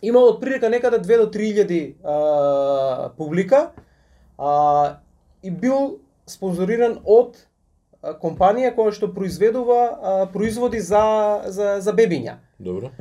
[0.02, 3.70] Има од прилика некаде 2 до 3000 а, публика
[4.38, 4.98] а,
[5.42, 7.38] и бил спонзориран од
[8.22, 11.02] компанија која што произведува а, производи за
[11.46, 12.38] за за бебиња.
[12.58, 12.92] Добро.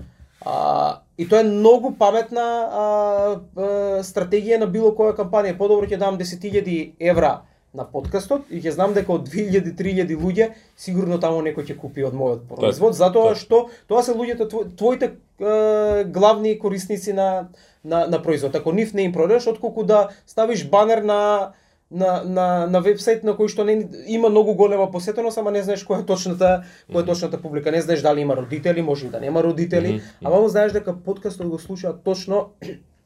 [0.41, 3.69] А, и тоа е многу паметна а, а,
[4.01, 5.57] стратегија на било која кампанија.
[5.57, 7.41] Подобро ќе дам 10.000 евра
[7.73, 12.13] на подкастот и ќе знам дека од 2000-3000 луѓе сигурно таму некој ќе купи од
[12.13, 13.39] мојот производ, затоа така.
[13.39, 15.05] што тоа се луѓето тво- твоите
[15.39, 17.49] е, главни корисници на
[17.83, 18.55] на на производ.
[18.55, 21.51] Ако нив не им продадеш, отколку да ставиш банер на
[21.91, 25.85] на на на вебсайт на кој што не има многу голема посетеност, ама не знаеш
[25.85, 29.19] која е точната која е точната публика, не знаеш дали има родители, може и да
[29.19, 32.49] нема родители, Мгм, ама му знаеш дека подкастот го слушаат точно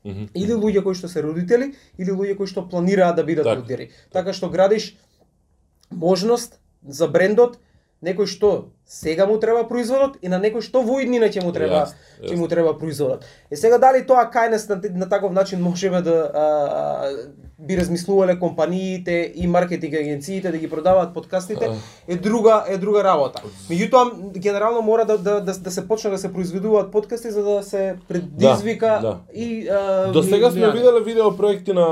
[0.04, 3.62] Или луѓе кои што се родители, или луѓе кои што планираат да бидат Така.
[3.62, 3.92] родители.
[4.12, 4.96] Така што градиш
[5.92, 7.60] можност за брендот
[8.02, 11.86] некој што сега му треба производот и на некој што во иднина ќе му треба
[11.86, 12.40] Јасно, ќе јасно.
[12.42, 13.24] му треба производот.
[13.48, 17.12] Е сега дали тоа кајнес на, на таков начин можеме да а, а,
[17.60, 21.70] би размислувале компаниите и маркетинг агенциите да ги продаваат подкастите
[22.08, 23.42] е друга е друга работа.
[23.70, 27.64] Меѓутоа генерално мора да, да, да, да се почне да се произведуваат подкасти за да
[27.64, 31.88] се предизвика Да, и а, До сега сме виделе видео проекти на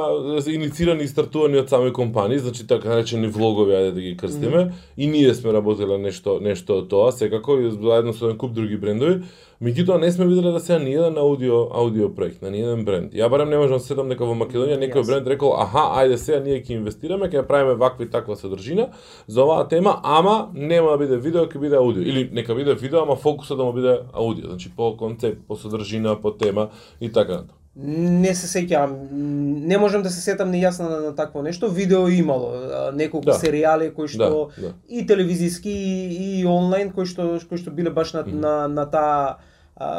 [0.48, 4.74] е, инициирани и стартувани од сами компании, значи така наречени влогови, ајде да ги крстиме,
[4.98, 9.22] и ние сме работеле нешто нешто тоа, секако и заедно со еден куп други брендови.
[9.62, 13.14] Меѓутоа не сме виделе да сега ни еден аудио аудио проект на ни еден бренд.
[13.14, 16.16] Ја барем не можам да се сетам дека во Македонија некој бренд рекол, аха, ајде
[16.16, 18.90] сега ние ќе инвестираме, ќе правиме ваква и таква содржина
[19.28, 22.02] за оваа тема, ама нема да биде видео, ќе биде аудио.
[22.02, 26.16] Или нека биде видео, ама фокусот да му биде аудио, значи по концепт, по содржина,
[26.22, 26.70] по тема
[27.02, 27.59] и така натаму.
[27.76, 31.70] Не се сеќавам, не можам да се сетам ни јас на, на такво нешто.
[31.70, 33.38] Видео имало, неколку Да.
[33.38, 34.74] серијали кои што Да, да.
[34.90, 39.38] и телевизиски и, и онлайн кои што кои што биле баш на на, на таа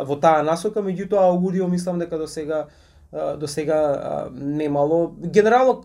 [0.04, 2.66] во таа насока, меѓутоа аудио мислам дека до сега
[3.38, 5.14] до сега немало.
[5.18, 5.83] Генерално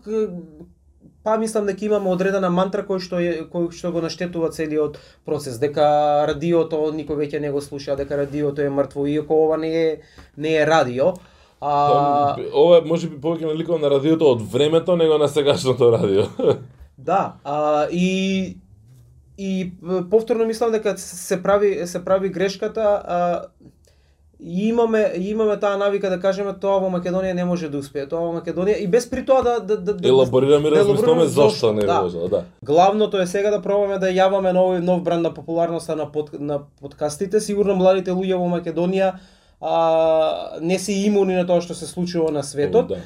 [1.24, 5.58] па мислам дека имаме одредена мантра кој што е кој што го наштетува целиот процес,
[5.58, 9.98] дека радиото никој веќе не го слуша, дека радиото е мртво, иако ова не е
[10.36, 11.14] не е радио.
[11.60, 16.28] А, Ова е можеби повеќе наликува на радиото од времето него на сегашното радио.
[16.98, 18.56] Да, а, и
[19.38, 19.72] и
[20.10, 23.42] повторно мислам дека се прави се прави грешката, а,
[24.40, 28.04] и имаме и имаме таа навика да кажеме тоа во Македонија не може да успее,
[28.08, 31.72] тоа во Македонија и без при тоа да да да, да Елаборираме да елаборираме зошто
[31.72, 32.02] не да.
[32.02, 32.44] може, да.
[32.62, 36.60] Главното е сега да пробаме да јаваме нов нов бранд на популарноста на под, на
[36.80, 37.40] подкастите.
[37.40, 39.14] Сигурно младите луѓе во Македонија
[39.60, 42.88] а, не се имуни на тоа што се случува на светот.
[42.88, 43.00] Да.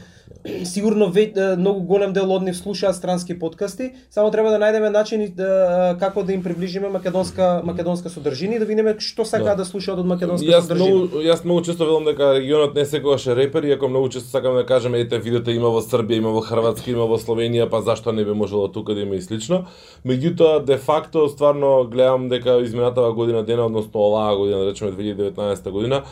[0.64, 5.28] Сигурно ве, многу голем дел од нив слушаат странски подкасти, само треба да најдеме начини
[5.28, 10.00] да, како да им приближиме македонска македонска содржина и да видиме што сакаат да, слушаат
[10.00, 10.88] од македонска Јас содржина.
[10.88, 14.54] многу, јас многу често велам дека регионот не секогаш е репер, иако многу често сакам
[14.56, 18.12] да кажем, ете, видете, има во Србија, има во Хрватска, има во Словенија, па зашто
[18.12, 19.66] не би можело тука да има и слично.
[20.06, 25.70] Меѓутоа, де факто, стварно гледам дека изминатава година дена, односно оваа година, да речеме 2019
[25.70, 26.02] година,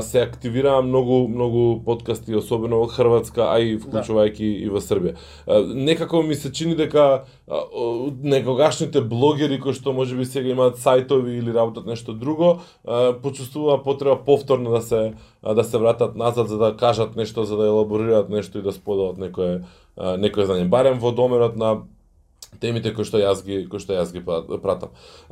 [0.00, 5.14] се активираа многу многу подкасти, особено во Хрватска, а и вклучувајќи и во Србија.
[5.74, 7.24] Некако ми се чини дека
[8.22, 12.60] некогашните блогери кои што можеби сега имаат сајтови или работат нешто друго,
[13.22, 15.02] почувствува потреба повторно да се
[15.42, 19.18] да се вратат назад за да кажат нешто, за да елаборираат нешто и да споделат
[19.18, 19.64] некое
[19.96, 20.68] некое знање.
[20.68, 21.84] Барем во доменот на
[22.60, 24.90] темите кои што јас ги кои што јас ги пратам.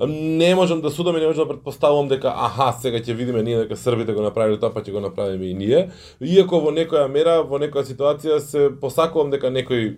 [0.09, 3.65] Не можам да судам и не можам да предпоставувам дека аха, сега ќе видиме ние
[3.65, 5.91] дека србите го направиле тоа, па ќе го направиме и ние.
[6.21, 9.95] Иако во некоја мера, во некоја ситуација се посакувам дека некој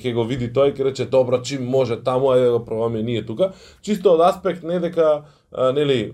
[0.00, 3.02] ќе го види тоа и ќе рече добро, чим може таму, ајде да го пробаме
[3.02, 3.52] ние тука.
[3.82, 5.24] Чисто од аспект не дека
[5.56, 6.12] нели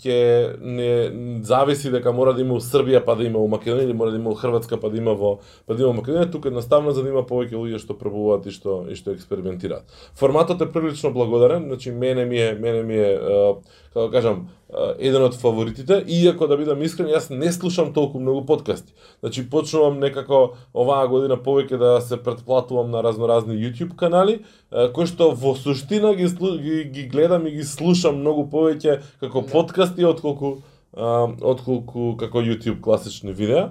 [0.00, 0.18] ќе
[0.60, 0.90] не
[1.42, 4.20] зависи дека мора да има у Србија па да има у Македонија или мора да
[4.20, 7.02] има у Хрватска па да има во па да има во Македонија, тука едноставно за
[7.02, 9.84] да има повеќе луѓе што пробуваат и што и што експериментираат.
[10.14, 13.18] Форматот е прилично благодарен, значи мене ми е мене ми е
[13.92, 14.48] како да кажам
[14.98, 18.92] еден од фаворитите, иако да бидам искрен, јас не слушам толку многу подкасти.
[19.20, 25.32] Значи почнувам некако оваа година повеќе да се претплатувам на разноразни YouTube канали, кои што
[25.34, 30.60] во суштина ги, ги, ги гледам и ги слушам многу повеќе како подкасти отколку
[30.92, 33.70] отколку како YouTube класични видеа.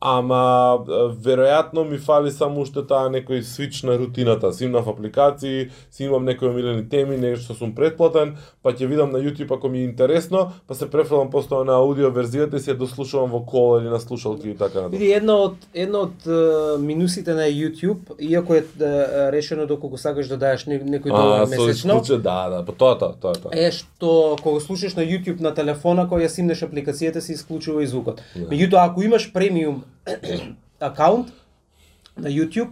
[0.00, 0.78] Ама
[1.24, 4.52] веројатно ми фали само уште таа некој свич на рутината.
[4.52, 9.18] Си имав апликации, си имам некои омилени теми, нешто сум претплатен, па ќе видам на
[9.20, 13.30] YouTube ако ми е интересно, па се префрлам постојано на аудио верзијата и се дослушувам
[13.30, 14.96] во кола или на слушалки и така натаму.
[14.96, 18.64] Види едно од едно од минусите на YouTube, иако е
[19.36, 23.12] решено доколку сакаш да даеш не- некој долар месечно, исклуче, да, да, па тоа, тоа,
[23.20, 23.52] тоа, тоа.
[23.52, 27.86] е што кога слушаш на YouTube на телефона, кога ја симнеш апликацијата се исклучува и
[27.86, 28.22] звукот.
[28.34, 28.48] Да.
[28.48, 29.84] Меѓутоа ако имаш премиум
[30.80, 31.32] акаунт
[32.16, 32.70] на YouTube,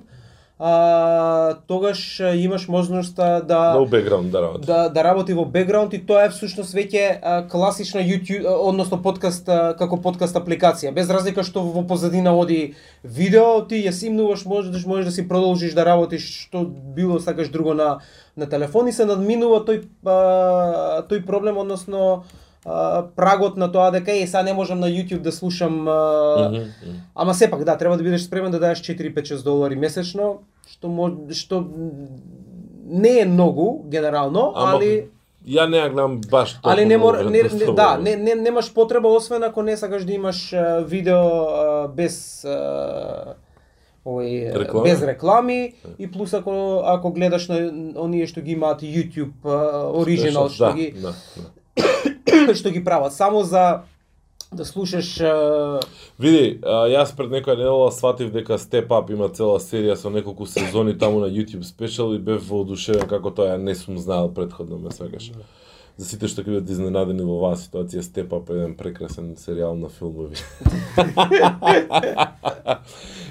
[0.59, 4.67] а, тогаш имаш можноста да Да у бекграунд да работи.
[4.67, 9.49] да, да работи во бекграунд и тоа е всушност веќе а, класична YouTube, односно подкаст
[9.49, 10.91] а, како подкаст апликација.
[10.93, 12.75] Без разлика што во позадина оди
[13.05, 17.75] видео, ти ја симнуваш, можеш можеш да си продолжиш да работиш што било сакаш друго
[17.75, 18.01] на
[18.37, 22.25] на телефон и се надминува тој а, тој проблем, односно
[23.17, 26.97] прагот на тоа дека е сега не можам на YouTube да слушам а, Мгм, мгм.
[27.15, 30.89] Ама сепак да, треба да бидеш спремен да даеш 4 5 6 долари месечно, што
[30.89, 31.65] мо, што
[32.89, 35.09] не е многу генерално, Ама, али
[35.49, 38.75] Ја не ја гледам баш толку али не мора не, не да, не, не немаш
[38.75, 40.55] потреба освен ако не сакаш да имаш
[40.85, 42.45] видео без
[44.05, 44.91] овој Реклами?
[44.91, 47.57] без реклами и плюс ако ако гледаш на
[47.97, 51.83] оние што ги имаат YouTube оригинал што да, ги да, да.
[52.59, 53.83] што ги прават само за
[54.53, 55.81] да слушаш а,
[56.19, 60.99] Види, јас пред некоја недела сватив дека Step Up има цела серија со неколку сезони
[60.99, 64.91] таму на YouTube спешал и бев воодушевен како тоа ја не сум знаел предходно ме
[64.91, 65.33] свегаш.
[65.99, 69.75] За сите што ќе бидат изненадени во оваа ситуација, Step Up е еден прекрасен серијал
[69.77, 70.37] на филмови.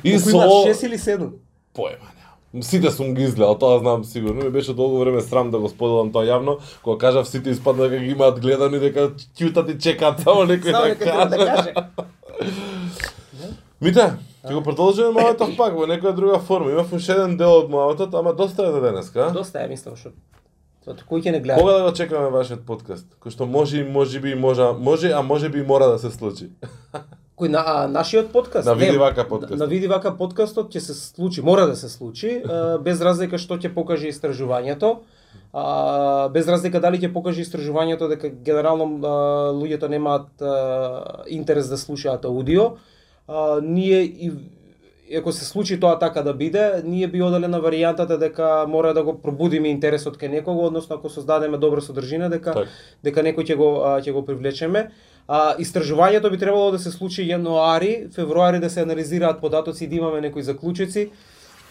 [0.03, 1.31] и со имаат 6 или 7.
[1.73, 2.16] поема.
[2.61, 4.43] Сите сум ги изгледал, тоа знам сигурно.
[4.43, 8.03] Ми беше долго време срам да го споделам тоа јавно, кога кажав сите испадна дека
[8.03, 11.73] ги имаат гледани, дека ќутат и чекаат само некој да да каже.
[13.83, 14.13] Мите,
[14.47, 16.71] ќе го продолжиме мојатот пак во некоја друга форма.
[16.71, 19.29] Имав уште еден дел од мојатот, ама доста е за денеска.
[19.35, 20.09] Доста е, мислам, што
[20.87, 21.59] Тоа кој ќе не гледа?
[21.59, 23.03] Кога да го чекаме вашиот подкаст?
[23.19, 26.47] Кој што може и може би може, може, а може би мора да се случи.
[27.37, 28.65] Кој на а, нашиот подкаст?
[28.65, 29.59] На Види вака подкастот.
[29.59, 33.59] На Види вака подкастот ќе се случи, мора да се случи, а, без разлика што
[33.61, 35.05] ќе покаже истражувањето.
[35.53, 39.11] А, без разлика дали ќе покаже истражувањето дека генерално а,
[39.53, 42.71] луѓето немаат а, интерес да слушаат аудио.
[43.27, 44.31] А, ние и
[45.17, 49.03] ако се случи тоа така да биде, ние би оделе на варијантата дека мора да
[49.03, 52.67] го пробудиме интересот кај некого, односно ако создадеме добра содржина дека Так.
[53.03, 53.69] дека некој ќе го
[54.01, 54.89] ќе го привлечеме.
[55.27, 59.95] А, истражувањето би требало да се случи јануари, февруари да се анализираат податоци и да
[59.95, 61.09] имаме некои заклучоци.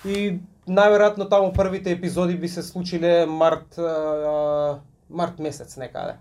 [0.05, 0.39] И
[0.69, 4.79] најверојатно таму првите епизоди би се случиле март а,
[5.11, 6.19] март месец некаде.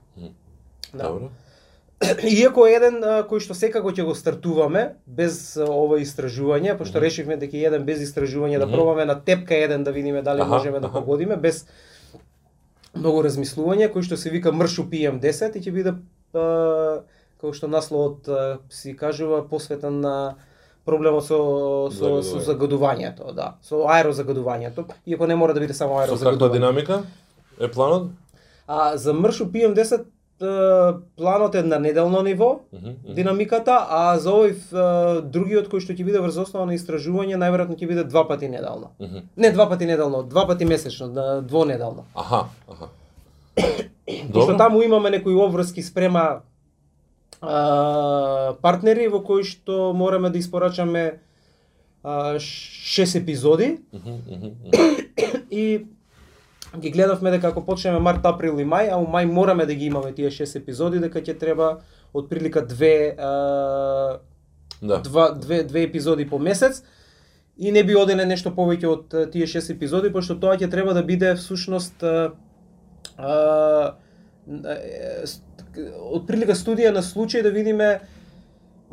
[0.93, 1.04] Да.
[1.04, 1.30] Добро.
[2.24, 7.06] Иако еден а, кој што секако ќе го стартуваме без ова истражување, пошто Мгм.
[7.06, 8.76] решивме дека еден без истражување да Мгм.
[8.76, 11.00] пробаме на тепка еден да видиме дали Аха, можеме да аха.
[11.00, 11.65] погодиме без
[12.95, 15.93] многу размислување, кој што се вика Мршу PM10 и ќе биде
[16.34, 17.02] а,
[17.38, 18.28] како што насловот
[18.69, 20.36] си кажува посветен на
[20.86, 21.38] проблемот со
[21.91, 26.54] со, со загадувањето, да, со аерозагадувањето, иако не мора да биде само Со каква аерозагадување.
[26.54, 27.04] динамика
[27.60, 28.12] е планот?
[28.67, 30.06] А за Мршу PM10
[30.41, 33.13] а, планот е на неделно ниво, Мгм, мгм.
[33.13, 37.88] динамиката, а за овој другиот кој што ќе биде врз основа на истражување, најверојатно ќе
[37.88, 38.91] биде два пати неделно.
[39.00, 39.21] Мгм.
[39.38, 42.06] Не два пати неделно, два пати месечно, на двонеделно.
[42.15, 42.89] Аха, аха.
[44.34, 46.41] Пошто таму имаме некои обврски спрема
[47.41, 51.19] а, партнери во кои што мораме да испорачаме
[52.04, 53.80] а, шест епизоди.
[55.52, 55.86] И
[56.78, 59.86] ги гледавме дека ако почнеме март, април и мај, а у мај мораме да ги
[59.86, 61.80] имаме тие шест епизоди, дека ќе треба
[62.13, 64.19] од прилика две а,
[64.82, 65.00] Да.
[65.00, 66.84] два, две, две епизоди по месец.
[67.58, 71.04] И не би оделе нешто повеќе од тие шест епизоди, пошто тоа ќе треба да
[71.04, 72.34] биде всушност а,
[73.17, 73.95] а,
[75.78, 78.00] од прилика студија на случај да видиме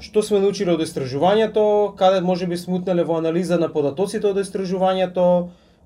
[0.03, 5.27] што сме научиле од истражувањето, каде може би смутнале во анализа на податоците од истражувањето,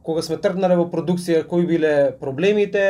[0.07, 2.87] кога сме тргнале во продукција кои биле проблемите,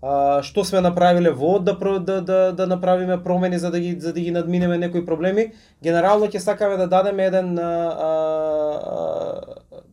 [0.00, 4.12] а, што сме направиле во да, да, да, да направиме промени за да ги за
[4.12, 5.52] да ги надминеме некои проблеми.
[5.82, 7.70] Генерално ќе сакаме да дадеме еден а,
[8.08, 8.10] а,
[8.96, 9.84] а,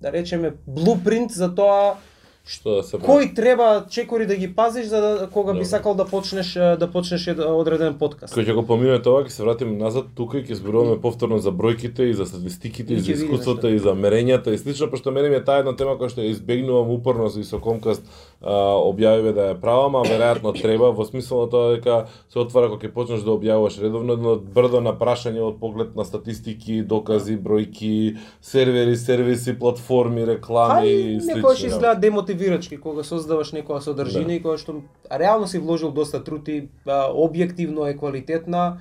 [0.00, 1.96] да речеме блупринт за тоа
[2.42, 5.64] Што да се кои треба чекори да ги пазиш за да кога би Добро.
[5.66, 8.34] сакал да почнеш да почнеш ед- одреден подкаст.
[8.34, 11.52] Кој ќе го поминеме тоа, ќе се вратиме назад тука и ќе зборуваме повторно за
[11.52, 15.28] бројките и за статистиките И и за искуството и за мерењата и слично, пошто мене
[15.28, 18.02] ми е таа една тема која што ја избегнувам упорно и со Комкаст
[18.42, 18.50] а,
[18.80, 22.82] објавиве да ја правам, а веројатно треба во смисла на тоа дека се отвара кога
[22.82, 28.16] ќе почнеш да објавуваш редовно едно брдо на прашање од поглед на статистики, докази, бројки,
[28.40, 31.52] сервери, сервиси, платформи, реклами и слично.
[31.66, 31.94] изгледа
[32.32, 34.32] демотивирачки кога создаваш некоја содржина Да.
[34.32, 38.80] и која што реално си вложил доста труд и а, објективно е квалитетна,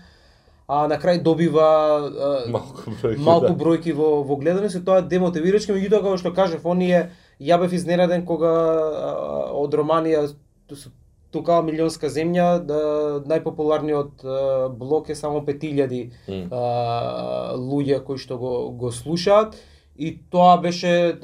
[0.67, 3.17] а на крај добива а, Малку бројки.
[3.17, 3.55] малку да.
[3.55, 8.25] бројки во во гледање се тоа демотивирачки, меѓутоа како што кажав, оние ја бев изненаден
[8.25, 9.13] кога а,
[9.53, 10.27] од Романија
[10.71, 10.89] со
[11.31, 14.23] тукава милионска земја, да најпопуларниот
[14.71, 16.47] блок е само 5000 М.
[16.51, 19.55] а, луѓе кои што го го слушаат
[19.99, 21.19] и тоа беше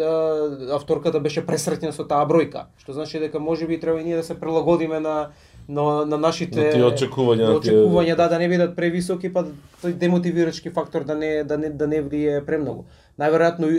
[0.72, 4.40] авторката беше пресретна со таа бројка, што значи дека можеби треба и ние да се
[4.40, 5.32] прилагодиме на
[5.68, 9.46] на, на нашите На очекувања, на очекувања да да не бидат превисоки па
[9.82, 12.86] тој демотивирачки фактор да не да не да не влие премногу.
[13.20, 13.72] Најверојатно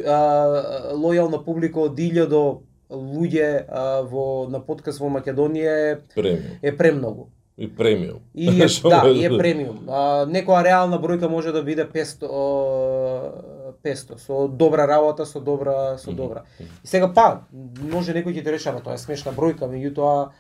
[0.97, 2.59] лојална публика од 1000
[2.90, 6.59] луѓе а, во на подкаст во Македонија е, Премиум.
[6.62, 7.28] е премногу.
[7.59, 8.20] И премиум.
[8.34, 9.88] И е, да, може и е премиум.
[9.88, 13.56] А, некоја реална бројка може да биде 500
[13.87, 16.45] о, 500 со добра работа, со добра со добра.
[16.59, 20.30] И сега па, може некој ќе ти рече, ама тоа е смешна бројка, меѓутоа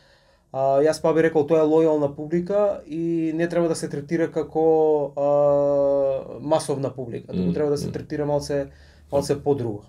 [0.52, 4.30] а, јас па би рекол тоа е лојална публика и не треба да се третира
[4.32, 8.70] како а, масовна публика, туку треба да се третира малце
[9.12, 9.84] малце подруго.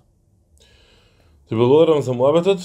[1.50, 2.60] Ти благодарам за муабетот.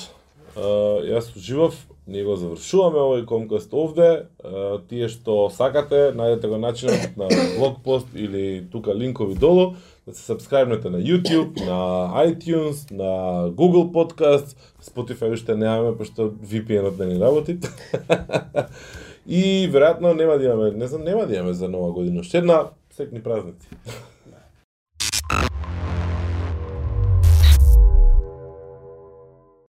[0.56, 1.76] А, јас уживав,
[2.06, 4.26] ние го завршуваме овој комкаст овде.
[4.42, 9.76] А, тие што сакате, најдете го начинот на блогпост или тука линкови долу,
[10.06, 16.98] да се сабскрајбнете на YouTube, на iTunes, на Google Podcast, Spotify уште немаме, пошто VPN-от
[16.98, 17.58] не ни работи.
[19.26, 22.70] И веројатно нема да имаме, не знам, нема да имаме за нова година уште една,
[22.90, 23.68] секни празници.